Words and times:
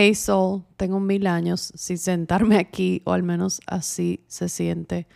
Hey 0.00 0.14
Soul, 0.14 0.62
tengo 0.76 1.00
mil 1.00 1.26
años 1.26 1.72
sin 1.74 1.98
sentarme 1.98 2.56
aquí, 2.56 3.02
o 3.04 3.14
al 3.14 3.24
menos 3.24 3.60
así 3.66 4.22
se 4.28 4.48
siente. 4.48 5.08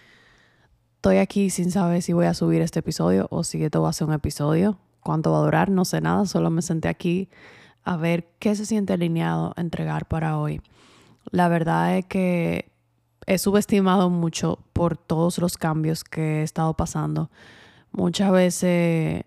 Estoy 0.97 1.19
aquí 1.19 1.51
sin 1.51 1.71
saber 1.71 2.03
si 2.03 2.13
voy 2.13 2.27
a 2.27 2.35
subir 2.35 2.63
este 2.63 2.81
episodio 2.81 3.29
o 3.31 3.45
si 3.45 3.63
esto 3.63 3.81
va 3.81 3.91
a 3.91 3.93
ser 3.93 4.09
un 4.09 4.15
episodio. 4.15 4.81
¿Cuánto 4.99 5.31
va 5.31 5.39
a 5.39 5.43
durar? 5.43 5.71
No 5.71 5.85
sé 5.85 6.01
nada, 6.01 6.27
solo 6.27 6.51
me 6.51 6.63
senté 6.63 6.89
aquí 6.89 7.29
a 7.85 7.97
ver 7.97 8.27
qué 8.41 8.57
se 8.57 8.67
siente 8.67 8.93
alineado 8.93 9.55
entregar 9.57 10.09
para 10.09 10.37
hoy. 10.37 10.61
La 11.31 11.47
verdad 11.47 11.97
es 11.99 12.07
que 12.07 12.73
he 13.27 13.39
subestimado 13.39 14.11
mucho 14.11 14.59
por 14.73 14.97
todos 14.97 15.39
los 15.39 15.59
cambios 15.59 16.03
que 16.03 16.41
he 16.41 16.43
estado 16.43 16.75
pasando. 16.75 17.31
Muchas 17.93 18.33
veces 18.33 19.27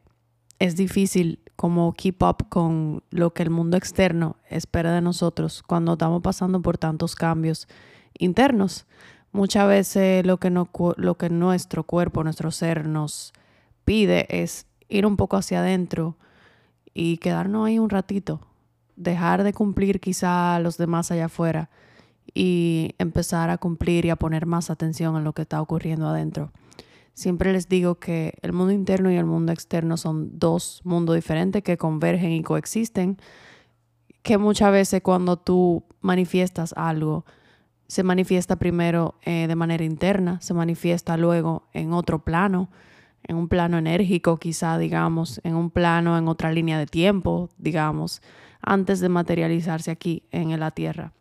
es 0.59 0.75
difícil 0.75 1.39
como 1.55 1.93
keep 1.93 2.21
up 2.23 2.49
con 2.49 3.03
lo 3.09 3.33
que 3.33 3.43
el 3.43 3.49
mundo 3.49 3.77
externo 3.77 4.35
espera 4.49 4.93
de 4.93 5.01
nosotros 5.01 5.63
cuando 5.63 5.93
estamos 5.93 6.21
pasando 6.21 6.61
por 6.61 6.77
tantos 6.77 7.15
cambios 7.15 7.67
internos. 8.17 8.85
Muchas 9.31 9.67
veces 9.67 10.25
lo 10.25 10.37
que, 10.37 10.49
nuestro 10.49 11.83
cuerpo, 11.83 12.23
nuestro 12.23 12.51
ser 12.51 12.87
nos 12.87 13.33
pide 13.83 14.27
es 14.29 14.65
ir 14.87 15.05
un 15.05 15.17
poco 15.17 15.37
hacia 15.37 15.59
adentro 15.59 16.15
y 16.93 17.17
quedarnos 17.17 17.67
ahí 17.67 17.77
un 17.79 17.89
ratito, 17.89 18.39
dejar 18.95 19.43
de 19.43 19.53
cumplir 19.53 19.99
quizá 19.99 20.55
a 20.55 20.59
los 20.59 20.77
demás 20.77 21.11
allá 21.11 21.25
afuera 21.25 21.69
y 22.33 22.95
empezar 22.97 23.49
a 23.49 23.57
cumplir 23.57 24.05
y 24.05 24.09
a 24.09 24.15
poner 24.15 24.45
más 24.45 24.69
atención 24.69 25.15
en 25.17 25.23
lo 25.23 25.33
que 25.33 25.43
está 25.43 25.61
ocurriendo 25.61 26.07
adentro. 26.07 26.51
Siempre 27.15 27.53
les 27.53 27.69
digo 27.69 27.95
que 27.95 28.37
el 28.41 28.51
mundo 28.51 28.73
interno 28.73 29.09
y 29.09 29.15
el 29.15 29.25
mundo 29.25 29.53
externo 29.53 29.95
son 29.95 30.37
dos 30.37 30.81
mundos 30.83 31.15
diferentes 31.15 31.63
que 31.63 31.77
convergen 31.77 32.33
y 32.33 32.43
coexisten, 32.43 33.17
que 34.21 34.37
muchas 34.37 34.73
veces 34.73 35.01
cuando 35.01 35.37
tú 35.37 35.85
manifiestas 36.01 36.73
algo, 36.75 37.25
se 37.87 38.03
manifiesta 38.03 38.57
primero 38.57 39.15
eh, 39.21 39.47
de 39.47 39.55
manera 39.55 39.85
interna, 39.85 40.41
se 40.41 40.53
manifiesta 40.53 41.15
luego 41.15 41.69
en 41.71 41.93
otro 41.93 42.25
plano, 42.25 42.69
en 43.23 43.37
un 43.37 43.47
plano 43.47 43.77
enérgico 43.77 44.37
quizá, 44.37 44.77
digamos, 44.77 45.39
en 45.45 45.55
un 45.55 45.69
plano, 45.71 46.17
en 46.17 46.27
otra 46.27 46.51
línea 46.51 46.77
de 46.77 46.85
tiempo, 46.85 47.49
digamos, 47.57 48.21
antes 48.61 48.99
de 48.99 49.07
materializarse 49.07 49.89
aquí 49.89 50.23
en 50.31 50.59
la 50.59 50.71
Tierra. 50.71 51.13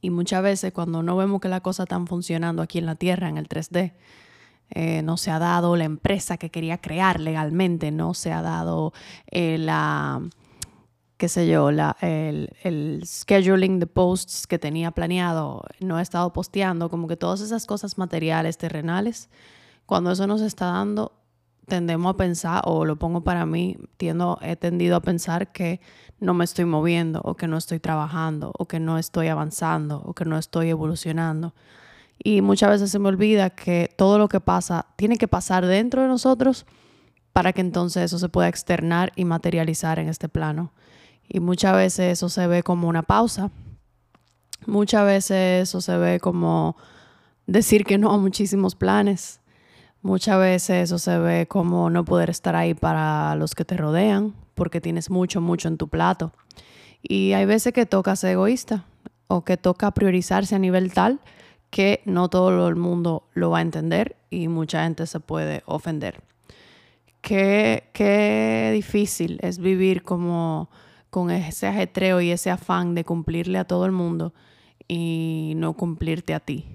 Y 0.00 0.10
muchas 0.10 0.44
veces 0.44 0.72
cuando 0.72 1.02
no 1.02 1.16
vemos 1.16 1.40
que 1.40 1.48
las 1.48 1.60
cosas 1.60 1.86
están 1.86 2.06
funcionando 2.06 2.62
aquí 2.62 2.78
en 2.78 2.86
la 2.86 2.94
Tierra, 2.94 3.28
en 3.28 3.36
el 3.36 3.48
3D, 3.48 3.94
eh, 4.74 5.02
no 5.02 5.16
se 5.16 5.30
ha 5.30 5.38
dado 5.38 5.76
la 5.76 5.84
empresa 5.84 6.36
que 6.38 6.50
quería 6.50 6.78
crear 6.78 7.20
legalmente, 7.20 7.90
no 7.90 8.14
se 8.14 8.32
ha 8.32 8.42
dado 8.42 8.92
eh, 9.30 9.58
la, 9.58 10.22
qué 11.18 11.28
sé 11.28 11.46
yo, 11.46 11.70
la, 11.70 11.96
el, 12.00 12.50
el, 12.62 13.02
scheduling 13.04 13.78
de 13.78 13.86
posts 13.86 14.46
que 14.46 14.58
tenía 14.58 14.90
planeado, 14.90 15.62
no 15.80 15.98
he 15.98 16.02
estado 16.02 16.32
posteando, 16.32 16.88
como 16.88 17.06
que 17.06 17.16
todas 17.16 17.40
esas 17.40 17.66
cosas 17.66 17.98
materiales, 17.98 18.56
terrenales, 18.56 19.28
cuando 19.84 20.12
eso 20.12 20.26
nos 20.26 20.40
está 20.40 20.66
dando, 20.66 21.12
tendemos 21.66 22.14
a 22.14 22.16
pensar, 22.16 22.62
o 22.64 22.84
lo 22.84 22.96
pongo 22.96 23.22
para 23.24 23.46
mí, 23.46 23.76
tiendo, 23.98 24.38
he 24.42 24.56
tendido 24.56 24.96
a 24.96 25.00
pensar 25.00 25.52
que 25.52 25.80
no 26.18 26.34
me 26.34 26.44
estoy 26.44 26.64
moviendo, 26.64 27.20
o 27.24 27.34
que 27.34 27.46
no 27.46 27.56
estoy 27.56 27.78
trabajando, 27.78 28.52
o 28.58 28.66
que 28.66 28.80
no 28.80 28.98
estoy 28.98 29.28
avanzando, 29.28 30.00
o 30.04 30.14
que 30.14 30.24
no 30.24 30.38
estoy 30.38 30.70
evolucionando. 30.70 31.54
Y 32.24 32.40
muchas 32.40 32.70
veces 32.70 32.90
se 32.90 33.00
me 33.00 33.08
olvida 33.08 33.50
que 33.50 33.92
todo 33.96 34.16
lo 34.16 34.28
que 34.28 34.38
pasa 34.38 34.86
tiene 34.94 35.16
que 35.16 35.26
pasar 35.26 35.66
dentro 35.66 36.02
de 36.02 36.08
nosotros 36.08 36.66
para 37.32 37.52
que 37.52 37.62
entonces 37.62 38.04
eso 38.04 38.18
se 38.18 38.28
pueda 38.28 38.48
externar 38.48 39.12
y 39.16 39.24
materializar 39.24 39.98
en 39.98 40.08
este 40.08 40.28
plano. 40.28 40.72
Y 41.28 41.40
muchas 41.40 41.74
veces 41.74 42.12
eso 42.12 42.28
se 42.28 42.46
ve 42.46 42.62
como 42.62 42.86
una 42.86 43.02
pausa. 43.02 43.50
Muchas 44.66 45.04
veces 45.04 45.62
eso 45.68 45.80
se 45.80 45.96
ve 45.96 46.20
como 46.20 46.76
decir 47.46 47.84
que 47.84 47.98
no 47.98 48.12
a 48.12 48.18
muchísimos 48.18 48.76
planes. 48.76 49.40
Muchas 50.00 50.38
veces 50.38 50.84
eso 50.84 50.98
se 50.98 51.18
ve 51.18 51.48
como 51.48 51.90
no 51.90 52.04
poder 52.04 52.30
estar 52.30 52.54
ahí 52.54 52.74
para 52.74 53.34
los 53.34 53.54
que 53.56 53.64
te 53.64 53.76
rodean 53.76 54.34
porque 54.54 54.80
tienes 54.80 55.10
mucho, 55.10 55.40
mucho 55.40 55.66
en 55.66 55.76
tu 55.76 55.88
plato. 55.88 56.32
Y 57.02 57.32
hay 57.32 57.46
veces 57.46 57.72
que 57.72 57.84
toca 57.84 58.14
ser 58.14 58.32
egoísta 58.32 58.84
o 59.26 59.42
que 59.42 59.56
toca 59.56 59.90
priorizarse 59.90 60.54
a 60.54 60.60
nivel 60.60 60.92
tal 60.92 61.18
que 61.72 62.02
no 62.04 62.28
todo 62.28 62.68
el 62.68 62.76
mundo 62.76 63.30
lo 63.32 63.48
va 63.48 63.60
a 63.60 63.62
entender 63.62 64.16
y 64.28 64.48
mucha 64.48 64.84
gente 64.84 65.06
se 65.06 65.20
puede 65.20 65.62
ofender. 65.64 66.22
Qué, 67.22 67.88
qué 67.94 68.70
difícil 68.74 69.38
es 69.40 69.58
vivir 69.58 70.02
como 70.02 70.68
con 71.08 71.30
ese 71.30 71.66
ajetreo 71.66 72.20
y 72.20 72.30
ese 72.30 72.50
afán 72.50 72.94
de 72.94 73.04
cumplirle 73.04 73.58
a 73.58 73.64
todo 73.64 73.86
el 73.86 73.92
mundo 73.92 74.34
y 74.86 75.54
no 75.56 75.72
cumplirte 75.72 76.34
a 76.34 76.40
ti. 76.40 76.66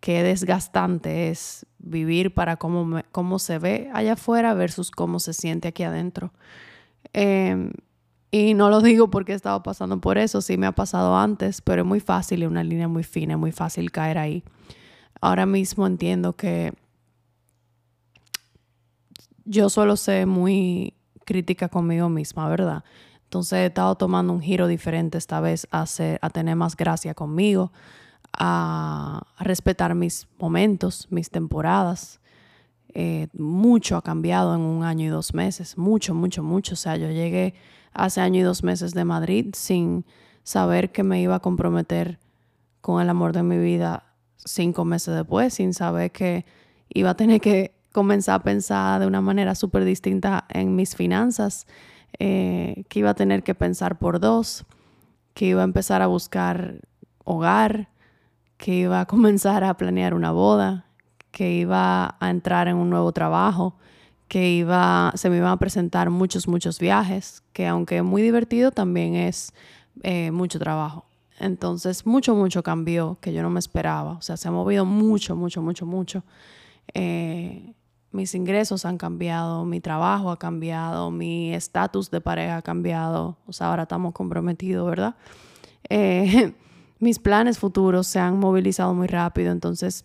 Qué 0.00 0.24
desgastante 0.24 1.28
es 1.28 1.64
vivir 1.78 2.34
para 2.34 2.56
cómo, 2.56 3.02
cómo 3.12 3.38
se 3.38 3.60
ve 3.60 3.88
allá 3.94 4.14
afuera 4.14 4.52
versus 4.54 4.90
cómo 4.90 5.20
se 5.20 5.32
siente 5.32 5.68
aquí 5.68 5.84
adentro. 5.84 6.32
Eh, 7.12 7.70
y 8.36 8.52
no 8.54 8.68
lo 8.68 8.80
digo 8.80 9.10
porque 9.10 9.30
he 9.30 9.36
estado 9.36 9.62
pasando 9.62 10.00
por 10.00 10.18
eso, 10.18 10.40
sí 10.40 10.56
me 10.56 10.66
ha 10.66 10.72
pasado 10.72 11.16
antes, 11.16 11.60
pero 11.60 11.82
es 11.82 11.86
muy 11.86 12.00
fácil 12.00 12.42
y 12.42 12.46
una 12.46 12.64
línea 12.64 12.88
muy 12.88 13.04
fina, 13.04 13.34
es 13.34 13.38
muy 13.38 13.52
fácil 13.52 13.92
caer 13.92 14.18
ahí. 14.18 14.42
Ahora 15.20 15.46
mismo 15.46 15.86
entiendo 15.86 16.32
que 16.32 16.74
yo 19.44 19.68
solo 19.68 19.96
sé 19.96 20.26
muy 20.26 20.94
crítica 21.24 21.68
conmigo 21.68 22.08
misma, 22.08 22.48
¿verdad? 22.48 22.82
Entonces 23.22 23.58
he 23.60 23.66
estado 23.66 23.94
tomando 23.94 24.32
un 24.32 24.40
giro 24.40 24.66
diferente 24.66 25.16
esta 25.16 25.38
vez 25.38 25.68
a, 25.70 25.84
a 26.20 26.30
tener 26.30 26.56
más 26.56 26.76
gracia 26.76 27.14
conmigo, 27.14 27.70
a, 28.32 29.28
respetar 29.38 29.94
mis 29.94 30.26
momentos, 30.40 31.06
mis 31.08 31.30
temporadas. 31.30 32.18
Eh, 32.94 33.28
mucho 33.32 33.96
ha 33.96 34.02
cambiado 34.02 34.56
en 34.56 34.60
un 34.60 34.82
año 34.82 35.06
y 35.06 35.08
dos 35.08 35.34
meses, 35.34 35.78
mucho, 35.78 36.16
mucho, 36.16 36.42
mucho. 36.42 36.72
O 36.74 36.76
sea, 36.76 36.96
yo 36.96 37.12
llegué 37.12 37.54
hace 37.94 38.20
año 38.20 38.40
y 38.40 38.42
dos 38.42 38.62
meses 38.62 38.92
de 38.92 39.04
Madrid 39.04 39.54
sin 39.54 40.04
saber 40.42 40.92
que 40.92 41.02
me 41.02 41.20
iba 41.20 41.36
a 41.36 41.40
comprometer 41.40 42.18
con 42.80 43.00
el 43.00 43.08
amor 43.08 43.32
de 43.32 43.42
mi 43.42 43.58
vida 43.58 44.04
cinco 44.36 44.84
meses 44.84 45.14
después, 45.14 45.54
sin 45.54 45.72
saber 45.72 46.12
que 46.12 46.44
iba 46.90 47.10
a 47.10 47.16
tener 47.16 47.40
que 47.40 47.74
comenzar 47.92 48.40
a 48.40 48.42
pensar 48.42 49.00
de 49.00 49.06
una 49.06 49.20
manera 49.20 49.54
súper 49.54 49.84
distinta 49.84 50.44
en 50.50 50.76
mis 50.76 50.96
finanzas, 50.96 51.66
eh, 52.18 52.84
que 52.88 52.98
iba 52.98 53.10
a 53.10 53.14
tener 53.14 53.42
que 53.42 53.54
pensar 53.54 53.98
por 53.98 54.20
dos, 54.20 54.66
que 55.32 55.46
iba 55.46 55.62
a 55.62 55.64
empezar 55.64 56.02
a 56.02 56.06
buscar 56.06 56.80
hogar, 57.24 57.88
que 58.56 58.74
iba 58.74 59.00
a 59.00 59.06
comenzar 59.06 59.64
a 59.64 59.76
planear 59.76 60.14
una 60.14 60.30
boda, 60.30 60.86
que 61.30 61.52
iba 61.52 62.16
a 62.20 62.30
entrar 62.30 62.68
en 62.68 62.76
un 62.76 62.90
nuevo 62.90 63.12
trabajo, 63.12 63.76
que 64.34 64.50
iba, 64.50 65.12
se 65.14 65.30
me 65.30 65.36
iban 65.36 65.52
a 65.52 65.56
presentar 65.58 66.10
muchos, 66.10 66.48
muchos 66.48 66.80
viajes, 66.80 67.44
que 67.52 67.68
aunque 67.68 68.02
muy 68.02 68.20
divertido, 68.20 68.72
también 68.72 69.14
es 69.14 69.52
eh, 70.02 70.32
mucho 70.32 70.58
trabajo. 70.58 71.06
Entonces, 71.38 72.04
mucho, 72.04 72.34
mucho 72.34 72.64
cambió 72.64 73.16
que 73.20 73.32
yo 73.32 73.42
no 73.42 73.50
me 73.50 73.60
esperaba. 73.60 74.14
O 74.14 74.22
sea, 74.22 74.36
se 74.36 74.48
ha 74.48 74.50
movido 74.50 74.84
mucho, 74.84 75.36
mucho, 75.36 75.62
mucho, 75.62 75.86
mucho. 75.86 76.24
Eh, 76.94 77.74
mis 78.10 78.34
ingresos 78.34 78.84
han 78.84 78.98
cambiado, 78.98 79.64
mi 79.64 79.80
trabajo 79.80 80.32
ha 80.32 80.36
cambiado, 80.36 81.12
mi 81.12 81.54
estatus 81.54 82.10
de 82.10 82.20
pareja 82.20 82.56
ha 82.56 82.62
cambiado. 82.62 83.36
O 83.46 83.52
sea, 83.52 83.68
ahora 83.68 83.84
estamos 83.84 84.14
comprometidos, 84.14 84.84
¿verdad? 84.84 85.14
Eh, 85.88 86.52
mis 86.98 87.20
planes 87.20 87.60
futuros 87.60 88.08
se 88.08 88.18
han 88.18 88.40
movilizado 88.40 88.94
muy 88.94 89.06
rápido, 89.06 89.52
entonces 89.52 90.02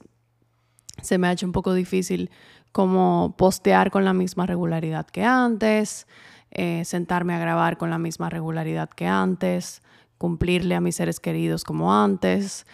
se 1.01 1.17
me 1.17 1.27
ha 1.27 1.31
hecho 1.31 1.45
un 1.45 1.51
poco 1.51 1.73
difícil 1.73 2.29
como 2.71 3.35
postear 3.37 3.91
con 3.91 4.05
la 4.05 4.13
misma 4.13 4.45
regularidad 4.45 5.07
que 5.07 5.23
antes, 5.23 6.07
eh, 6.51 6.83
sentarme 6.85 7.33
a 7.33 7.39
grabar 7.39 7.77
con 7.77 7.89
la 7.89 7.97
misma 7.97 8.29
regularidad 8.29 8.89
que 8.89 9.07
antes, 9.07 9.81
cumplirle 10.17 10.75
a 10.75 10.81
mis 10.81 10.95
seres 10.95 11.19
queridos 11.19 11.63
como 11.63 11.93
antes 11.93 12.65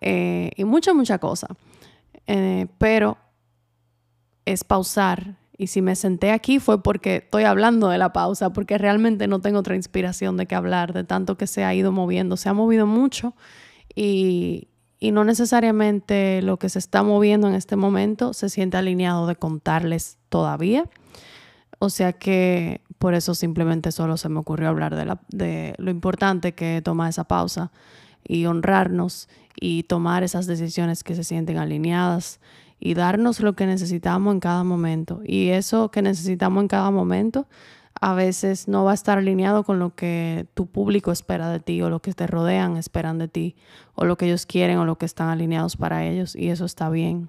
eh, 0.00 0.50
y 0.56 0.64
mucha, 0.64 0.94
mucha 0.94 1.18
cosa. 1.18 1.48
Eh, 2.26 2.66
pero 2.78 3.18
es 4.44 4.64
pausar. 4.64 5.36
Y 5.56 5.66
si 5.66 5.82
me 5.82 5.94
senté 5.94 6.30
aquí 6.30 6.58
fue 6.58 6.82
porque 6.82 7.16
estoy 7.16 7.44
hablando 7.44 7.88
de 7.88 7.98
la 7.98 8.12
pausa, 8.12 8.50
porque 8.52 8.78
realmente 8.78 9.28
no 9.28 9.40
tengo 9.40 9.58
otra 9.58 9.76
inspiración 9.76 10.36
de 10.36 10.46
qué 10.46 10.54
hablar, 10.54 10.92
de 10.92 11.04
tanto 11.04 11.36
que 11.36 11.46
se 11.46 11.64
ha 11.64 11.74
ido 11.74 11.92
moviendo. 11.92 12.36
Se 12.36 12.48
ha 12.48 12.54
movido 12.54 12.86
mucho 12.86 13.34
y, 13.94 14.68
y 15.00 15.12
no 15.12 15.24
necesariamente 15.24 16.42
lo 16.42 16.58
que 16.58 16.68
se 16.68 16.78
está 16.78 17.02
moviendo 17.02 17.48
en 17.48 17.54
este 17.54 17.74
momento 17.74 18.34
se 18.34 18.50
siente 18.50 18.76
alineado 18.76 19.26
de 19.26 19.34
contarles 19.34 20.18
todavía. 20.28 20.84
O 21.78 21.88
sea 21.88 22.12
que 22.12 22.82
por 22.98 23.14
eso 23.14 23.34
simplemente 23.34 23.92
solo 23.92 24.18
se 24.18 24.28
me 24.28 24.38
ocurrió 24.38 24.68
hablar 24.68 24.94
de, 24.94 25.06
la, 25.06 25.20
de 25.30 25.74
lo 25.78 25.90
importante 25.90 26.52
que 26.52 26.76
es 26.76 26.82
tomar 26.82 27.08
esa 27.08 27.24
pausa 27.24 27.72
y 28.22 28.44
honrarnos 28.44 29.30
y 29.58 29.84
tomar 29.84 30.22
esas 30.22 30.46
decisiones 30.46 31.02
que 31.02 31.14
se 31.14 31.24
sienten 31.24 31.56
alineadas 31.56 32.38
y 32.78 32.92
darnos 32.92 33.40
lo 33.40 33.54
que 33.54 33.64
necesitamos 33.64 34.34
en 34.34 34.40
cada 34.40 34.64
momento. 34.64 35.22
Y 35.24 35.48
eso 35.48 35.90
que 35.90 36.02
necesitamos 36.02 36.60
en 36.60 36.68
cada 36.68 36.90
momento 36.90 37.46
a 38.00 38.14
veces 38.14 38.66
no 38.66 38.84
va 38.84 38.92
a 38.92 38.94
estar 38.94 39.18
alineado 39.18 39.62
con 39.62 39.78
lo 39.78 39.94
que 39.94 40.46
tu 40.54 40.66
público 40.66 41.12
espera 41.12 41.50
de 41.50 41.60
ti 41.60 41.82
o 41.82 41.90
lo 41.90 42.00
que 42.00 42.14
te 42.14 42.26
rodean 42.26 42.78
esperan 42.78 43.18
de 43.18 43.28
ti 43.28 43.56
o 43.94 44.06
lo 44.06 44.16
que 44.16 44.26
ellos 44.26 44.46
quieren 44.46 44.78
o 44.78 44.86
lo 44.86 44.96
que 44.96 45.04
están 45.04 45.28
alineados 45.28 45.76
para 45.76 46.06
ellos 46.06 46.34
y 46.34 46.48
eso 46.48 46.64
está 46.64 46.88
bien. 46.88 47.28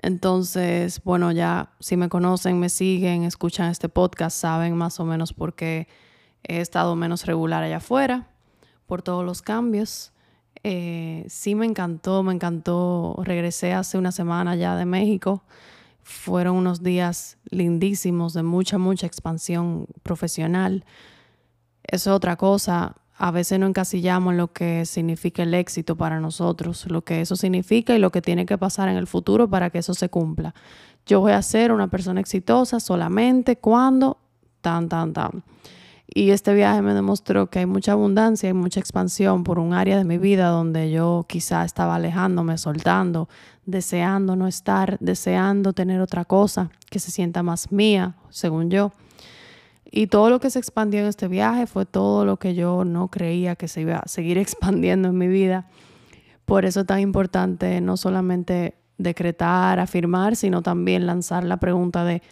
Entonces, 0.00 1.02
bueno, 1.04 1.32
ya 1.32 1.72
si 1.80 1.96
me 1.96 2.08
conocen, 2.08 2.58
me 2.60 2.68
siguen, 2.68 3.24
escuchan 3.24 3.70
este 3.70 3.88
podcast, 3.88 4.36
saben 4.36 4.76
más 4.76 4.98
o 5.00 5.04
menos 5.04 5.32
por 5.32 5.54
qué 5.54 5.88
he 6.44 6.60
estado 6.60 6.94
menos 6.96 7.26
regular 7.26 7.62
allá 7.62 7.76
afuera, 7.78 8.28
por 8.86 9.02
todos 9.02 9.24
los 9.24 9.42
cambios. 9.42 10.12
Eh, 10.64 11.24
sí 11.28 11.54
me 11.54 11.66
encantó, 11.66 12.22
me 12.22 12.32
encantó. 12.32 13.16
Regresé 13.22 13.72
hace 13.72 13.96
una 13.96 14.12
semana 14.12 14.54
ya 14.56 14.76
de 14.76 14.86
México 14.86 15.44
fueron 16.02 16.56
unos 16.56 16.82
días 16.82 17.38
lindísimos 17.50 18.34
de 18.34 18.42
mucha, 18.42 18.78
mucha 18.78 19.06
expansión 19.06 19.86
profesional. 20.02 20.84
Es 21.84 22.06
otra 22.06 22.36
cosa. 22.36 22.96
A 23.16 23.30
veces 23.30 23.58
no 23.58 23.66
encasillamos 23.66 24.32
en 24.32 24.38
lo 24.38 24.52
que 24.52 24.84
significa 24.84 25.42
el 25.44 25.54
éxito 25.54 25.96
para 25.96 26.18
nosotros, 26.18 26.90
lo 26.90 27.02
que 27.02 27.20
eso 27.20 27.36
significa 27.36 27.94
y 27.94 27.98
lo 27.98 28.10
que 28.10 28.22
tiene 28.22 28.46
que 28.46 28.58
pasar 28.58 28.88
en 28.88 28.96
el 28.96 29.06
futuro 29.06 29.48
para 29.48 29.70
que 29.70 29.78
eso 29.78 29.94
se 29.94 30.08
cumpla. 30.08 30.54
Yo 31.06 31.20
voy 31.20 31.32
a 31.32 31.42
ser 31.42 31.72
una 31.72 31.88
persona 31.88 32.20
exitosa 32.20 32.80
solamente 32.80 33.56
cuando 33.56 34.18
tan, 34.60 34.88
tan, 34.88 35.12
tan. 35.12 35.44
Y 36.14 36.30
este 36.30 36.52
viaje 36.52 36.82
me 36.82 36.92
demostró 36.92 37.48
que 37.48 37.60
hay 37.60 37.66
mucha 37.66 37.92
abundancia 37.92 38.50
y 38.50 38.52
mucha 38.52 38.80
expansión 38.80 39.44
por 39.44 39.58
un 39.58 39.72
área 39.72 39.96
de 39.96 40.04
mi 40.04 40.18
vida 40.18 40.48
donde 40.48 40.90
yo 40.90 41.24
quizá 41.26 41.64
estaba 41.64 41.94
alejándome, 41.94 42.58
soltando, 42.58 43.30
deseando 43.64 44.36
no 44.36 44.46
estar, 44.46 44.98
deseando 45.00 45.72
tener 45.72 46.02
otra 46.02 46.26
cosa 46.26 46.70
que 46.90 46.98
se 46.98 47.10
sienta 47.10 47.42
más 47.42 47.72
mía, 47.72 48.16
según 48.28 48.70
yo. 48.70 48.92
Y 49.90 50.08
todo 50.08 50.28
lo 50.28 50.38
que 50.38 50.50
se 50.50 50.58
expandió 50.58 51.00
en 51.00 51.06
este 51.06 51.28
viaje 51.28 51.66
fue 51.66 51.86
todo 51.86 52.26
lo 52.26 52.38
que 52.38 52.54
yo 52.54 52.84
no 52.84 53.08
creía 53.08 53.56
que 53.56 53.68
se 53.68 53.80
iba 53.80 53.96
a 53.96 54.08
seguir 54.08 54.36
expandiendo 54.38 55.08
en 55.08 55.16
mi 55.16 55.28
vida. 55.28 55.70
Por 56.44 56.66
eso 56.66 56.80
es 56.80 56.86
tan 56.86 57.00
importante 57.00 57.80
no 57.80 57.96
solamente 57.96 58.76
decretar, 58.98 59.80
afirmar, 59.80 60.36
sino 60.36 60.60
también 60.60 61.06
lanzar 61.06 61.44
la 61.44 61.56
pregunta 61.56 62.04
de 62.04 62.22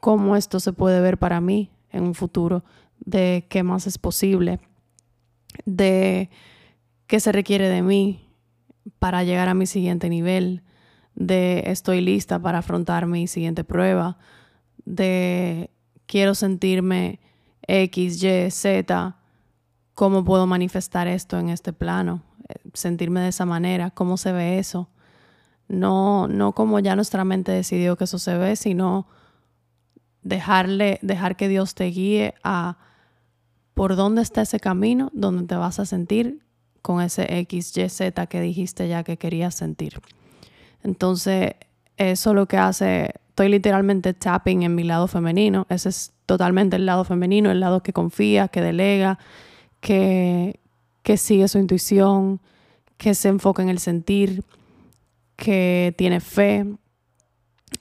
cómo 0.00 0.34
esto 0.34 0.60
se 0.60 0.72
puede 0.72 1.02
ver 1.02 1.18
para 1.18 1.42
mí 1.42 1.70
en 1.90 2.04
un 2.04 2.14
futuro 2.14 2.64
de 3.04 3.46
qué 3.48 3.62
más 3.62 3.86
es 3.86 3.98
posible, 3.98 4.60
de 5.64 6.30
qué 7.06 7.20
se 7.20 7.32
requiere 7.32 7.68
de 7.68 7.82
mí 7.82 8.28
para 8.98 9.24
llegar 9.24 9.48
a 9.48 9.54
mi 9.54 9.66
siguiente 9.66 10.08
nivel, 10.08 10.62
de 11.14 11.64
estoy 11.66 12.00
lista 12.00 12.38
para 12.40 12.58
afrontar 12.58 13.06
mi 13.06 13.26
siguiente 13.26 13.64
prueba, 13.64 14.18
de 14.84 15.70
quiero 16.06 16.34
sentirme 16.34 17.20
X, 17.66 18.22
Y, 18.22 18.50
Z, 18.50 19.16
cómo 19.94 20.24
puedo 20.24 20.46
manifestar 20.46 21.08
esto 21.08 21.38
en 21.38 21.48
este 21.50 21.72
plano, 21.72 22.22
sentirme 22.74 23.20
de 23.20 23.28
esa 23.28 23.46
manera, 23.46 23.90
cómo 23.90 24.16
se 24.16 24.32
ve 24.32 24.58
eso. 24.58 24.88
No, 25.68 26.28
no 26.28 26.52
como 26.52 26.80
ya 26.80 26.96
nuestra 26.96 27.24
mente 27.24 27.52
decidió 27.52 27.96
que 27.96 28.04
eso 28.04 28.18
se 28.18 28.36
ve, 28.36 28.56
sino 28.56 29.06
dejarle, 30.22 30.98
dejar 31.02 31.36
que 31.36 31.48
Dios 31.48 31.74
te 31.74 31.84
guíe 31.86 32.34
a 32.42 32.78
por 33.74 33.96
dónde 33.96 34.22
está 34.22 34.42
ese 34.42 34.60
camino 34.60 35.10
donde 35.12 35.44
te 35.46 35.54
vas 35.54 35.78
a 35.78 35.86
sentir 35.86 36.40
con 36.82 37.00
ese 37.00 37.38
X, 37.40 37.76
Y, 37.76 37.88
Z 37.88 38.26
que 38.26 38.40
dijiste 38.40 38.88
ya 38.88 39.04
que 39.04 39.16
querías 39.16 39.54
sentir. 39.54 40.00
Entonces, 40.82 41.52
eso 41.96 42.34
lo 42.34 42.46
que 42.46 42.56
hace, 42.56 43.14
estoy 43.28 43.48
literalmente 43.48 44.14
tapping 44.14 44.62
en 44.62 44.74
mi 44.74 44.82
lado 44.82 45.06
femenino. 45.06 45.66
Ese 45.68 45.88
es 45.88 46.12
totalmente 46.26 46.76
el 46.76 46.86
lado 46.86 47.04
femenino, 47.04 47.50
el 47.50 47.60
lado 47.60 47.82
que 47.82 47.92
confía, 47.92 48.48
que 48.48 48.60
delega, 48.60 49.18
que, 49.80 50.60
que 51.02 51.16
sigue 51.16 51.48
su 51.48 51.58
intuición, 51.58 52.40
que 52.96 53.14
se 53.14 53.28
enfoca 53.28 53.62
en 53.62 53.68
el 53.68 53.78
sentir, 53.78 54.44
que 55.36 55.94
tiene 55.96 56.20
fe. 56.20 56.66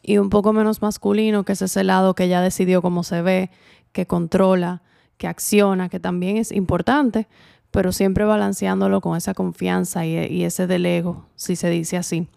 Y 0.03 0.17
un 0.17 0.29
poco 0.29 0.53
menos 0.53 0.81
masculino, 0.81 1.43
que 1.43 1.53
es 1.53 1.61
ese 1.61 1.83
lado 1.83 2.15
que 2.15 2.27
ya 2.27 2.41
decidió 2.41 2.81
cómo 2.81 3.03
se 3.03 3.21
ve, 3.21 3.51
que 3.91 4.05
controla, 4.05 4.81
que 5.17 5.27
acciona, 5.27 5.89
que 5.89 5.99
también 5.99 6.37
es 6.37 6.51
importante, 6.51 7.27
pero 7.71 7.91
siempre 7.91 8.25
balanceándolo 8.25 9.01
con 9.01 9.17
esa 9.17 9.33
confianza 9.33 10.05
y, 10.05 10.43
ese 10.43 10.67
del 10.67 10.85
ego, 10.85 11.25
si 11.35 11.55
se 11.55 11.69
dice 11.69 11.97
así. 11.97 12.27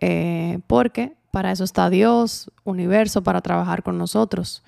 Eh, 0.00 0.60
porque 0.66 1.14
para 1.30 1.52
eso 1.52 1.64
está 1.64 1.90
Dios, 1.90 2.50
universo, 2.64 3.22
para 3.22 3.42
trabajar 3.42 3.82
con 3.82 3.98
nosotros. 3.98 4.62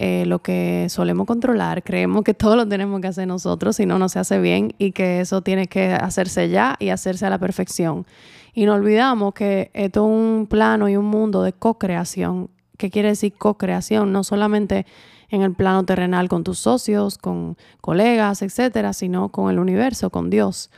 Eh, 0.00 0.24
lo 0.26 0.40
que 0.40 0.86
solemos 0.90 1.26
controlar, 1.26 1.82
creemos 1.82 2.22
que 2.22 2.32
todo 2.32 2.54
lo 2.54 2.68
tenemos 2.68 3.00
que 3.00 3.08
hacer 3.08 3.26
nosotros, 3.26 3.74
si 3.74 3.84
no, 3.84 3.98
no 3.98 4.08
se 4.08 4.20
hace 4.20 4.38
bien 4.38 4.72
y 4.78 4.92
que 4.92 5.20
eso 5.20 5.42
tiene 5.42 5.66
que 5.66 5.92
hacerse 5.92 6.48
ya 6.50 6.76
y 6.78 6.90
hacerse 6.90 7.26
a 7.26 7.30
la 7.30 7.38
perfección. 7.38 8.06
Y 8.54 8.64
no 8.64 8.74
olvidamos 8.74 9.34
que 9.34 9.72
esto 9.74 10.06
es 10.06 10.12
un 10.12 10.46
plano 10.48 10.88
y 10.88 10.96
un 10.96 11.06
mundo 11.06 11.42
de 11.42 11.52
co-creación. 11.52 12.48
¿Qué 12.78 12.90
quiere 12.90 13.08
decir 13.08 13.34
co-creación? 13.34 14.12
No 14.12 14.24
solamente 14.24 14.86
en 15.28 15.42
el 15.42 15.52
plano 15.52 15.84
terrenal 15.84 16.28
con 16.28 16.44
tus 16.44 16.60
socios, 16.60 17.18
con 17.18 17.58
colegas, 17.80 18.40
etcétera, 18.40 18.92
sino 18.92 19.30
con 19.30 19.50
el 19.50 19.58
universo, 19.58 20.10
con 20.10 20.30
Dios, 20.30 20.70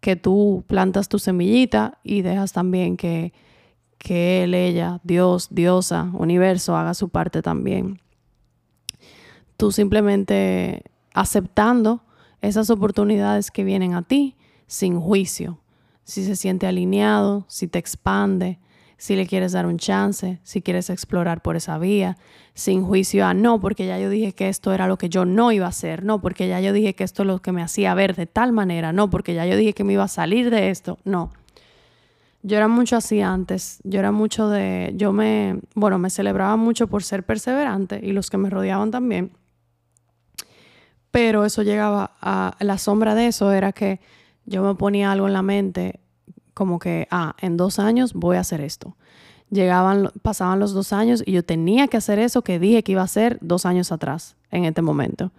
que 0.00 0.16
tú 0.16 0.64
plantas 0.66 1.08
tu 1.08 1.18
semillita 1.18 1.98
y 2.02 2.22
dejas 2.22 2.52
también 2.52 2.96
que, 2.96 3.32
que 3.98 4.44
Él, 4.44 4.54
ella, 4.54 5.00
Dios, 5.04 5.48
diosa, 5.50 6.10
universo 6.14 6.74
haga 6.74 6.94
su 6.94 7.10
parte 7.10 7.42
también. 7.42 8.00
Tú 9.58 9.70
simplemente 9.70 10.82
aceptando 11.12 12.02
esas 12.40 12.70
oportunidades 12.70 13.50
que 13.50 13.62
vienen 13.62 13.94
a 13.94 14.02
ti 14.02 14.36
sin 14.66 14.98
juicio, 14.98 15.60
si 16.04 16.24
se 16.24 16.34
siente 16.34 16.66
alineado, 16.66 17.44
si 17.46 17.68
te 17.68 17.78
expande, 17.78 18.58
si 19.02 19.16
le 19.16 19.26
quieres 19.26 19.50
dar 19.50 19.66
un 19.66 19.78
chance, 19.78 20.38
si 20.44 20.62
quieres 20.62 20.88
explorar 20.88 21.42
por 21.42 21.56
esa 21.56 21.76
vía, 21.76 22.16
sin 22.54 22.84
juicio 22.84 23.26
a 23.26 23.34
no, 23.34 23.60
porque 23.60 23.84
ya 23.84 23.98
yo 23.98 24.08
dije 24.08 24.32
que 24.32 24.48
esto 24.48 24.72
era 24.72 24.86
lo 24.86 24.96
que 24.96 25.08
yo 25.08 25.24
no 25.24 25.50
iba 25.50 25.66
a 25.66 25.70
hacer, 25.70 26.04
no, 26.04 26.20
porque 26.20 26.46
ya 26.46 26.60
yo 26.60 26.72
dije 26.72 26.94
que 26.94 27.02
esto 27.02 27.24
es 27.24 27.26
lo 27.26 27.42
que 27.42 27.50
me 27.50 27.64
hacía 27.64 27.94
ver 27.94 28.14
de 28.14 28.26
tal 28.26 28.52
manera, 28.52 28.92
no, 28.92 29.10
porque 29.10 29.34
ya 29.34 29.44
yo 29.44 29.56
dije 29.56 29.72
que 29.72 29.82
me 29.82 29.94
iba 29.94 30.04
a 30.04 30.08
salir 30.08 30.50
de 30.50 30.70
esto, 30.70 31.00
no. 31.02 31.32
Yo 32.44 32.56
era 32.56 32.68
mucho 32.68 32.94
así 32.94 33.20
antes, 33.20 33.80
yo 33.82 33.98
era 33.98 34.12
mucho 34.12 34.48
de, 34.48 34.92
yo 34.94 35.12
me, 35.12 35.58
bueno, 35.74 35.98
me 35.98 36.08
celebraba 36.08 36.54
mucho 36.54 36.86
por 36.86 37.02
ser 37.02 37.24
perseverante 37.24 37.98
y 38.00 38.12
los 38.12 38.30
que 38.30 38.38
me 38.38 38.50
rodeaban 38.50 38.92
también, 38.92 39.32
pero 41.10 41.44
eso 41.44 41.64
llegaba 41.64 42.12
a, 42.20 42.54
la 42.60 42.78
sombra 42.78 43.16
de 43.16 43.26
eso 43.26 43.50
era 43.50 43.72
que 43.72 43.98
yo 44.46 44.62
me 44.62 44.76
ponía 44.76 45.10
algo 45.10 45.26
en 45.26 45.32
la 45.32 45.42
mente 45.42 45.98
como 46.54 46.78
que, 46.78 47.08
ah, 47.10 47.34
en 47.40 47.56
dos 47.56 47.78
años 47.78 48.14
voy 48.14 48.36
a 48.36 48.40
hacer 48.40 48.60
esto. 48.60 48.96
Llegaban, 49.50 50.10
pasaban 50.22 50.58
los 50.58 50.72
dos 50.72 50.92
años 50.92 51.22
y 51.26 51.32
yo 51.32 51.44
tenía 51.44 51.88
que 51.88 51.96
hacer 51.96 52.18
eso 52.18 52.42
que 52.42 52.58
dije 52.58 52.82
que 52.82 52.92
iba 52.92 53.02
a 53.02 53.04
hacer 53.04 53.38
dos 53.40 53.66
años 53.66 53.92
atrás, 53.92 54.36
en 54.50 54.64
este 54.64 54.82
momento. 54.82 55.30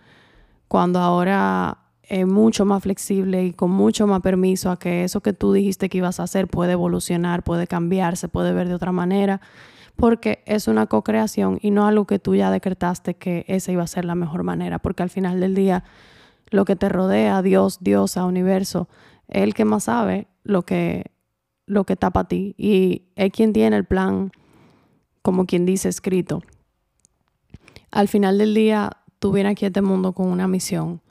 Cuando 0.67 0.99
ahora 0.99 1.79
es 2.03 2.27
mucho 2.27 2.65
más 2.65 2.83
flexible 2.83 3.45
y 3.45 3.53
con 3.53 3.71
mucho 3.71 4.05
más 4.07 4.21
permiso 4.21 4.69
a 4.69 4.77
que 4.77 5.03
eso 5.03 5.21
que 5.21 5.33
tú 5.33 5.53
dijiste 5.53 5.89
que 5.89 5.99
ibas 5.99 6.19
a 6.19 6.23
hacer 6.23 6.47
puede 6.47 6.73
evolucionar, 6.73 7.43
puede 7.43 7.65
cambiar, 7.65 8.17
se 8.17 8.27
puede 8.27 8.53
ver 8.53 8.67
de 8.67 8.75
otra 8.75 8.91
manera, 8.91 9.41
porque 9.95 10.43
es 10.45 10.67
una 10.67 10.87
co-creación 10.87 11.59
y 11.61 11.71
no 11.71 11.87
algo 11.87 12.05
que 12.05 12.19
tú 12.19 12.35
ya 12.35 12.51
decretaste 12.51 13.15
que 13.15 13.45
esa 13.47 13.71
iba 13.71 13.83
a 13.83 13.87
ser 13.87 14.05
la 14.05 14.15
mejor 14.15 14.43
manera, 14.43 14.79
porque 14.79 15.03
al 15.03 15.09
final 15.09 15.39
del 15.39 15.55
día 15.55 15.83
lo 16.49 16.65
que 16.65 16.75
te 16.75 16.89
rodea, 16.89 17.41
Dios, 17.41 17.79
Diosa, 17.81 18.25
universo, 18.25 18.89
el 19.27 19.53
que 19.53 19.65
más 19.65 19.85
sabe 19.85 20.27
lo 20.43 20.63
que, 20.63 21.11
lo 21.65 21.85
que 21.85 21.95
tapa 21.95 22.21
a 22.21 22.27
ti 22.27 22.55
y 22.57 23.03
es 23.15 23.31
quien 23.31 23.53
tiene 23.53 23.75
el 23.75 23.85
plan, 23.85 24.31
como 25.21 25.45
quien 25.45 25.65
dice, 25.65 25.89
escrito. 25.89 26.41
Al 27.91 28.07
final 28.07 28.37
del 28.37 28.53
día, 28.53 28.91
tú 29.19 29.31
vienes 29.31 29.53
aquí 29.53 29.65
a 29.65 29.69
este 29.69 29.81
mundo 29.81 30.13
con 30.13 30.27
una 30.27 30.47
misión, 30.47 31.01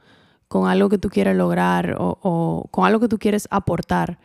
con 0.49 0.69
algo 0.69 0.89
que 0.89 0.99
tú 0.99 1.09
quieres 1.09 1.37
lograr 1.37 1.97
o, 1.99 2.69
con 2.71 2.85
algo 2.85 3.01
que 3.01 3.09
tú 3.09 3.19
quieres 3.19 3.49
aportar. 3.51 4.19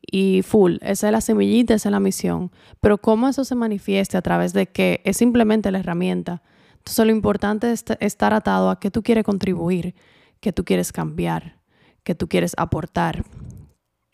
Y 0.00 0.42
full, 0.42 0.76
esa 0.82 1.08
es 1.08 1.12
la 1.12 1.20
semillita, 1.20 1.74
esa 1.74 1.88
es 1.88 1.92
la 1.92 2.00
misión. 2.00 2.52
Pero 2.80 2.98
cómo 2.98 3.28
eso 3.28 3.44
se 3.44 3.56
manifieste 3.56 4.16
a 4.16 4.22
través 4.22 4.52
de 4.52 4.68
qué 4.68 5.02
es 5.04 5.16
simplemente 5.16 5.70
la 5.72 5.80
herramienta. 5.80 6.42
Entonces 6.78 7.04
lo 7.04 7.10
importante 7.10 7.72
es 7.72 7.84
estar 7.98 8.32
atado 8.32 8.70
a 8.70 8.78
qué 8.78 8.90
tú 8.90 9.02
quieres 9.02 9.24
contribuir, 9.24 9.96
qué 10.40 10.52
tú 10.52 10.64
quieres 10.64 10.92
cambiar, 10.92 11.58
qué 12.04 12.14
tú 12.14 12.28
quieres 12.28 12.54
aportar 12.56 13.24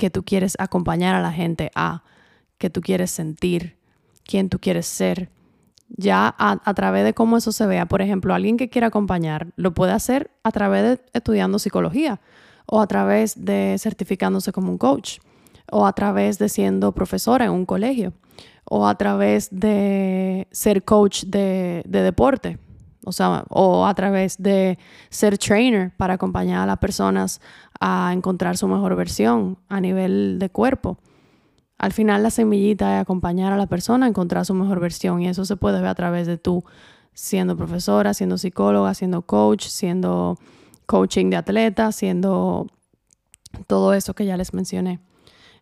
que 0.02 0.10
tú 0.10 0.24
quieres 0.24 0.56
acompañar 0.58 1.14
a 1.14 1.22
la 1.22 1.30
gente 1.30 1.70
a, 1.76 2.02
que 2.58 2.70
tú 2.70 2.80
quieres 2.80 3.12
sentir, 3.12 3.76
quién 4.24 4.48
tú 4.48 4.58
quieres 4.58 4.86
ser. 4.86 5.30
Ya 5.90 6.34
a, 6.36 6.74
través 6.74 7.04
de 7.04 7.14
cómo 7.14 7.36
eso 7.36 7.52
se 7.52 7.68
vea, 7.68 7.86
por 7.86 8.02
ejemplo, 8.02 8.34
alguien 8.34 8.56
que 8.56 8.68
quiera 8.68 8.88
acompañar 8.88 9.52
lo 9.54 9.74
puede 9.74 9.92
hacer 9.92 10.32
a 10.42 10.50
través 10.50 10.82
de 10.82 11.00
estudiando 11.12 11.60
psicología 11.60 12.20
o 12.66 12.80
a 12.80 12.88
través 12.88 13.44
de 13.44 13.76
certificándose 13.78 14.50
como 14.50 14.72
un 14.72 14.78
coach 14.78 15.20
o 15.70 15.86
a 15.86 15.92
través 15.92 16.40
de 16.40 16.48
siendo 16.48 16.90
profesora 16.90 17.44
en 17.44 17.52
un 17.52 17.64
colegio 17.64 18.12
o 18.64 18.88
a 18.88 18.96
través 18.96 19.50
de 19.52 20.48
ser 20.50 20.82
coach 20.82 21.26
de, 21.26 21.84
de 21.86 22.02
deporte, 22.02 22.58
o 23.04 23.12
sea, 23.12 23.44
o 23.48 23.86
a 23.86 23.94
través 23.94 24.40
de 24.40 24.78
ser 25.10 25.38
trainer 25.38 25.92
para 25.96 26.14
acompañar 26.14 26.62
a 26.62 26.66
las 26.66 26.78
personas 26.78 27.40
a 27.80 28.12
encontrar 28.12 28.56
su 28.56 28.68
mejor 28.68 28.94
versión 28.96 29.58
a 29.68 29.80
nivel 29.80 30.38
de 30.38 30.50
cuerpo. 30.50 30.98
Al 31.78 31.92
final 31.92 32.22
la 32.22 32.30
semillita 32.30 32.96
es 32.96 33.02
acompañar 33.02 33.52
a 33.52 33.56
la 33.56 33.66
persona 33.66 34.06
a 34.06 34.08
encontrar 34.08 34.46
su 34.46 34.54
mejor 34.54 34.78
versión 34.78 35.20
y 35.20 35.28
eso 35.28 35.44
se 35.44 35.56
puede 35.56 35.80
ver 35.80 35.88
a 35.88 35.94
través 35.94 36.26
de 36.26 36.38
tú 36.38 36.64
siendo 37.14 37.56
profesora, 37.56 38.14
siendo 38.14 38.38
psicóloga, 38.38 38.94
siendo 38.94 39.22
coach, 39.22 39.66
siendo 39.66 40.38
coaching 40.86 41.30
de 41.30 41.36
atletas, 41.36 41.96
siendo 41.96 42.68
todo 43.66 43.94
eso 43.94 44.14
que 44.14 44.24
ya 44.24 44.36
les 44.36 44.54
mencioné. 44.54 45.00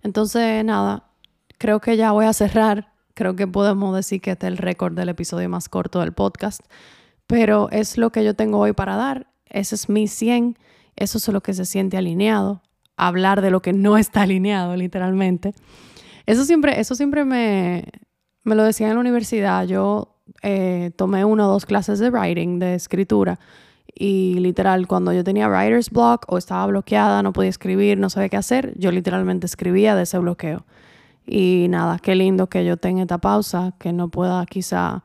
Entonces, 0.02 0.64
nada, 0.64 1.11
creo 1.59 1.80
que 1.80 1.97
ya 1.97 2.12
voy 2.12 2.26
a 2.26 2.32
cerrar. 2.32 2.92
Creo 3.14 3.37
que 3.37 3.47
podemos 3.47 3.94
decir 3.94 4.20
que 4.20 4.32
este 4.32 4.47
es 4.47 4.52
el 4.52 4.59
récord 4.59 4.94
del 4.94 5.09
episodio 5.09 5.49
más 5.49 5.68
corto 5.68 6.00
del 6.00 6.12
podcast, 6.12 6.61
pero 7.31 7.69
es 7.71 7.97
lo 7.97 8.11
que 8.11 8.25
yo 8.25 8.35
tengo 8.35 8.59
hoy 8.59 8.73
para 8.73 8.97
dar. 8.97 9.29
Ese 9.47 9.77
es 9.77 9.89
mi 9.89 10.09
100. 10.09 10.59
Eso 10.97 11.19
es 11.19 11.29
lo 11.29 11.41
que 11.43 11.55
se 11.55 11.65
siente 11.65 11.97
alineado. 11.97 12.61
Hablar 12.97 13.41
de 13.41 13.53
lo 13.53 13.63
que 13.63 13.73
no 13.73 13.97
está 13.97 14.23
alineado, 14.23 14.75
literalmente. 14.75 15.55
Eso 16.27 16.45
siempre, 16.45 16.81
eso 16.81 16.97
siempre 16.97 17.25
me, 17.25 17.85
me 18.43 18.57
lo 18.57 18.65
decía 18.65 18.89
en 18.89 18.95
la 18.95 19.01
universidad. 19.01 19.65
Yo 19.65 20.17
eh, 20.43 20.91
tomé 20.97 21.25
una 21.25 21.47
o 21.47 21.53
dos 21.53 21.67
clases 21.67 22.01
de 22.01 22.11
writing, 22.11 22.59
de 22.59 22.75
escritura, 22.75 23.39
y 23.95 24.35
literal, 24.41 24.89
cuando 24.89 25.13
yo 25.13 25.23
tenía 25.23 25.49
writer's 25.49 25.91
block 25.91 26.25
o 26.29 26.39
estaba 26.39 26.67
bloqueada, 26.67 27.23
no 27.23 27.33
podía 27.33 27.51
escribir, 27.51 27.99
no 27.99 28.11
sabía 28.11 28.29
qué 28.29 28.37
hacer, 28.37 28.73
yo 28.77 28.91
literalmente 28.91 29.47
escribía 29.47 29.95
de 29.95 30.03
ese 30.03 30.19
bloqueo. 30.19 30.65
Y 31.27 31.67
nada, 31.69 31.99
qué 31.99 32.15
lindo 32.17 32.49
que 32.49 32.65
yo 32.65 32.77
tenga 32.77 33.03
esta 33.03 33.19
pausa, 33.19 33.75
que 33.79 33.93
no 33.93 34.09
pueda 34.09 34.45
quizá 34.47 35.05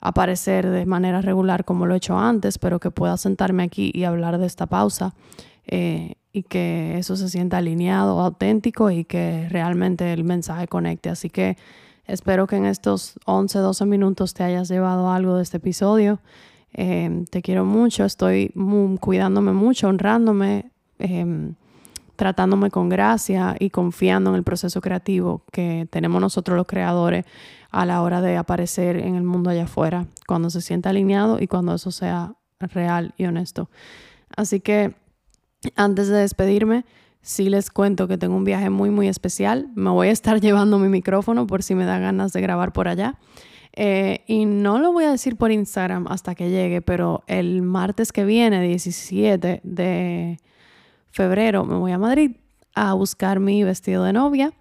aparecer 0.00 0.68
de 0.68 0.86
manera 0.86 1.20
regular 1.20 1.64
como 1.64 1.86
lo 1.86 1.94
he 1.94 1.98
hecho 1.98 2.18
antes, 2.18 2.58
pero 2.58 2.80
que 2.80 2.90
pueda 2.90 3.16
sentarme 3.16 3.62
aquí 3.62 3.90
y 3.94 4.04
hablar 4.04 4.38
de 4.38 4.46
esta 4.46 4.66
pausa 4.66 5.14
eh, 5.66 6.14
y 6.32 6.44
que 6.44 6.96
eso 6.98 7.16
se 7.16 7.28
sienta 7.28 7.58
alineado, 7.58 8.20
auténtico 8.20 8.90
y 8.90 9.04
que 9.04 9.48
realmente 9.50 10.12
el 10.12 10.24
mensaje 10.24 10.68
conecte. 10.68 11.10
Así 11.10 11.28
que 11.28 11.56
espero 12.06 12.46
que 12.46 12.56
en 12.56 12.66
estos 12.66 13.18
11, 13.26 13.58
12 13.58 13.84
minutos 13.86 14.32
te 14.32 14.44
hayas 14.44 14.68
llevado 14.68 15.10
algo 15.10 15.36
de 15.36 15.42
este 15.42 15.58
episodio. 15.58 16.20
Em, 16.72 17.24
te 17.24 17.42
quiero 17.42 17.64
mucho, 17.64 18.04
estoy 18.04 18.52
cuidándome 19.00 19.52
mucho, 19.52 19.88
honrándome, 19.88 20.70
em, 20.98 21.54
tratándome 22.20 22.70
con 22.70 22.90
gracia 22.90 23.56
y 23.58 23.70
confiando 23.70 24.28
en 24.28 24.36
el 24.36 24.42
proceso 24.42 24.82
creativo 24.82 25.42
que 25.50 25.88
tenemos 25.88 26.20
nosotros 26.20 26.54
los 26.54 26.66
creadores 26.66 27.24
a 27.70 27.86
la 27.86 28.02
hora 28.02 28.20
de 28.20 28.36
aparecer 28.36 28.98
en 28.98 29.14
el 29.14 29.22
mundo 29.22 29.48
allá 29.48 29.64
afuera, 29.64 30.04
cuando 30.26 30.50
se 30.50 30.60
sienta 30.60 30.90
alineado 30.90 31.38
y 31.40 31.46
cuando 31.46 31.74
eso 31.74 31.90
sea 31.90 32.34
real 32.58 33.14
y 33.16 33.24
honesto. 33.24 33.70
Así 34.36 34.60
que 34.60 34.94
antes 35.76 36.08
de 36.08 36.18
despedirme, 36.18 36.84
sí 37.22 37.48
les 37.48 37.70
cuento 37.70 38.06
que 38.06 38.18
tengo 38.18 38.36
un 38.36 38.44
viaje 38.44 38.68
muy, 38.68 38.90
muy 38.90 39.08
especial. 39.08 39.70
Me 39.74 39.88
voy 39.88 40.08
a 40.08 40.12
estar 40.12 40.40
llevando 40.42 40.78
mi 40.78 40.90
micrófono 40.90 41.46
por 41.46 41.62
si 41.62 41.74
me 41.74 41.86
da 41.86 41.98
ganas 41.98 42.34
de 42.34 42.42
grabar 42.42 42.74
por 42.74 42.86
allá. 42.86 43.18
Eh, 43.72 44.24
y 44.26 44.44
no 44.44 44.78
lo 44.78 44.92
voy 44.92 45.04
a 45.04 45.10
decir 45.10 45.36
por 45.36 45.50
Instagram 45.50 46.06
hasta 46.08 46.34
que 46.34 46.50
llegue, 46.50 46.82
pero 46.82 47.24
el 47.28 47.62
martes 47.62 48.12
que 48.12 48.26
viene, 48.26 48.60
17 48.60 49.62
de 49.64 50.38
febrero, 51.10 51.64
me 51.64 51.76
voy 51.76 51.92
a 51.92 51.98
Madrid 51.98 52.32
a 52.74 52.94
buscar 52.94 53.40
mi 53.40 53.64
vestido 53.64 54.04
de 54.04 54.12
novia. 54.12 54.52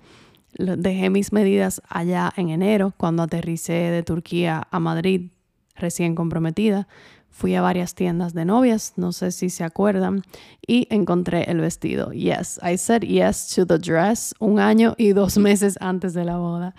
Dejé 0.58 1.10
mis 1.10 1.32
medidas 1.32 1.82
allá 1.88 2.34
en 2.36 2.50
enero, 2.50 2.94
cuando 2.98 3.24
aterricé 3.24 3.74
de 3.74 4.04
Turquía 4.04 4.68
a 4.72 4.80
Madrid, 4.80 5.32
recién 5.76 6.16
comprometida. 6.16 6.88
Fui 7.30 7.56
a 7.56 7.62
varias 7.62 7.94
tiendas 7.94 8.34
de 8.34 8.44
novias, 8.44 8.94
no 8.98 9.12
sé 9.12 9.32
si 9.32 9.50
se 9.50 9.64
acuerdan, 9.64 10.24
y 10.66 10.88
encontré 10.90 11.44
el 11.44 11.60
vestido. 11.60 12.12
Yes, 12.12 12.60
I 12.64 12.78
said 12.78 13.04
yes 13.04 13.54
to 13.56 13.66
the 13.66 13.78
dress 13.78 14.34
un 14.40 14.60
año 14.60 14.96
y 14.98 15.14
dos 15.14 15.38
meses 15.40 15.78
antes 15.80 16.14
de 16.14 16.26
la 16.26 16.38
boda. 16.38 16.76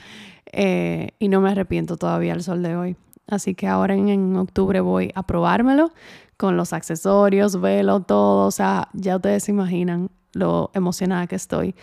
Eh, 0.53 1.11
y 1.21 1.29
no 1.29 1.41
me 1.41 1.50
arrepiento 1.50 1.97
todavía 1.97 2.33
al 2.33 2.43
sol 2.43 2.62
de 2.62 2.77
hoy. 2.77 2.97
Así 3.31 3.55
que 3.55 3.69
ahora 3.69 3.95
en, 3.95 4.37
octubre 4.37 4.81
voy 4.81 5.12
a 5.15 5.23
probármelo 5.23 5.93
con 6.40 6.56
los 6.56 6.73
accesorios, 6.73 7.61
velo, 7.61 8.00
todo. 8.00 8.47
O 8.47 8.50
sea, 8.50 8.88
ya 8.94 9.16
ustedes 9.16 9.44
se 9.44 9.52
imaginan 9.52 10.11
lo 10.32 10.70
emocionada 10.73 11.26
que 11.26 11.37
estoy. 11.37 11.75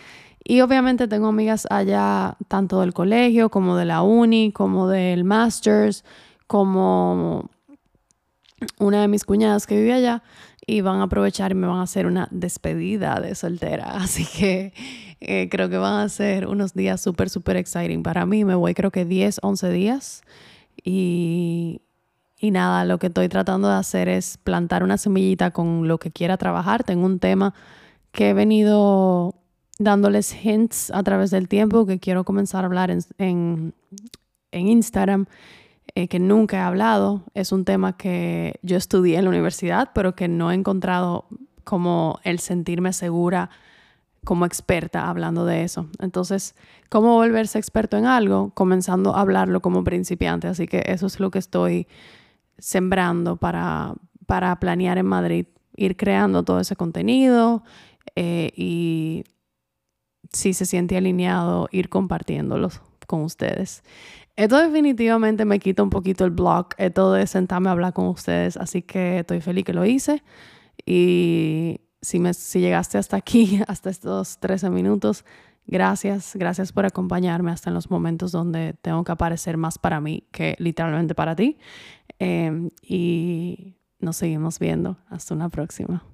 Y 0.42 0.62
obviamente 0.62 1.06
tengo 1.06 1.28
amigas 1.28 1.68
allá, 1.70 2.36
tanto 2.48 2.80
del 2.80 2.92
colegio 2.92 3.50
como 3.50 3.76
de 3.76 3.84
la 3.84 4.02
uni, 4.02 4.50
como 4.50 4.88
del 4.88 5.22
masters, 5.22 6.04
como 6.48 7.50
una 8.80 9.00
de 9.00 9.06
mis 9.06 9.24
cuñadas 9.24 9.64
que 9.68 9.76
vive 9.76 9.92
allá 9.92 10.24
y 10.66 10.80
van 10.80 11.00
a 11.00 11.04
aprovechar 11.04 11.52
y 11.52 11.54
me 11.54 11.68
van 11.68 11.78
a 11.78 11.82
hacer 11.82 12.06
una 12.06 12.26
despedida 12.32 13.20
de 13.20 13.36
soltera. 13.36 13.92
Así 13.94 14.26
que 14.26 14.72
eh, 15.20 15.48
creo 15.48 15.68
que 15.68 15.78
van 15.78 16.00
a 16.00 16.08
ser 16.08 16.48
unos 16.48 16.74
días 16.74 17.00
súper, 17.00 17.30
súper 17.30 17.56
exciting. 17.56 18.02
Para 18.02 18.26
mí 18.26 18.44
me 18.44 18.56
voy 18.56 18.74
creo 18.74 18.90
que 18.90 19.04
10, 19.04 19.38
11 19.40 19.70
días 19.70 20.22
y, 20.82 21.80
y 22.38 22.50
nada, 22.52 22.84
lo 22.84 22.98
que 22.98 23.08
estoy 23.08 23.28
tratando 23.28 23.68
de 23.68 23.74
hacer 23.74 24.08
es 24.08 24.38
plantar 24.38 24.82
una 24.84 24.96
semillita 24.96 25.50
con 25.50 25.88
lo 25.88 25.98
que 25.98 26.12
quiera 26.12 26.36
trabajar. 26.36 26.84
Tengo 26.84 27.04
un 27.04 27.18
tema 27.18 27.52
que 28.12 28.30
he 28.30 28.34
venido 28.34 29.34
dándoles 29.78 30.34
hints 30.44 30.90
a 30.92 31.02
través 31.02 31.30
del 31.30 31.48
tiempo 31.48 31.86
que 31.86 31.98
quiero 31.98 32.24
comenzar 32.24 32.64
a 32.64 32.66
hablar 32.66 32.90
en, 32.90 33.00
en, 33.18 33.74
en 34.52 34.68
Instagram 34.68 35.26
eh, 35.94 36.06
que 36.06 36.20
nunca 36.20 36.58
he 36.58 36.60
hablado. 36.60 37.24
Es 37.34 37.50
un 37.50 37.64
tema 37.64 37.96
que 37.96 38.60
yo 38.62 38.76
estudié 38.76 39.18
en 39.18 39.24
la 39.24 39.30
universidad, 39.30 39.90
pero 39.92 40.14
que 40.14 40.28
no 40.28 40.52
he 40.52 40.54
encontrado 40.54 41.26
como 41.64 42.20
el 42.22 42.38
sentirme 42.38 42.92
segura 42.92 43.50
como 44.24 44.46
experta 44.46 45.08
hablando 45.08 45.44
de 45.44 45.64
eso. 45.64 45.88
Entonces, 46.00 46.54
¿cómo 46.88 47.14
volverse 47.14 47.58
experto 47.58 47.96
en 47.96 48.04
algo? 48.06 48.50
Comenzando 48.54 49.16
a 49.16 49.22
hablarlo 49.22 49.60
como 49.60 49.84
principiante. 49.84 50.48
Así 50.48 50.66
que 50.66 50.82
eso 50.86 51.06
es 51.06 51.18
lo 51.18 51.30
que 51.30 51.38
estoy 51.38 51.86
sembrando 52.58 53.36
para, 53.36 53.94
para 54.26 54.58
planear 54.60 54.98
en 54.98 55.06
Madrid, 55.06 55.46
ir 55.76 55.96
creando 55.96 56.42
todo 56.42 56.60
ese 56.60 56.76
contenido 56.76 57.62
eh, 58.16 58.50
y 58.56 59.24
si 60.32 60.52
se 60.52 60.66
siente 60.66 60.96
alineado, 60.96 61.68
ir 61.72 61.88
compartiéndolos 61.88 62.80
con 63.06 63.22
ustedes. 63.22 63.82
Esto 64.36 64.56
definitivamente 64.58 65.44
me 65.44 65.58
quita 65.58 65.82
un 65.82 65.90
poquito 65.90 66.24
el 66.24 66.30
blog, 66.30 66.68
esto 66.76 67.12
de 67.12 67.26
sentarme 67.26 67.70
a 67.70 67.72
hablar 67.72 67.92
con 67.92 68.06
ustedes, 68.06 68.56
así 68.56 68.82
que 68.82 69.20
estoy 69.20 69.40
feliz 69.40 69.64
que 69.64 69.72
lo 69.72 69.84
hice. 69.84 70.22
Y 70.86 71.80
si, 72.00 72.20
me, 72.20 72.34
si 72.34 72.60
llegaste 72.60 72.98
hasta 72.98 73.16
aquí, 73.16 73.60
hasta 73.66 73.90
estos 73.90 74.38
13 74.38 74.70
minutos, 74.70 75.24
gracias, 75.66 76.36
gracias 76.36 76.72
por 76.72 76.86
acompañarme 76.86 77.50
hasta 77.50 77.70
en 77.70 77.74
los 77.74 77.90
momentos 77.90 78.30
donde 78.30 78.74
tengo 78.80 79.02
que 79.02 79.12
aparecer 79.12 79.56
más 79.56 79.78
para 79.78 80.00
mí 80.00 80.24
que 80.30 80.54
literalmente 80.58 81.14
para 81.16 81.34
ti. 81.34 81.58
Em, 82.18 82.70
y 82.82 83.76
nos 84.00 84.16
seguimos 84.16 84.58
viendo. 84.58 84.96
Hasta 85.08 85.34
una 85.34 85.48
próxima. 85.48 86.04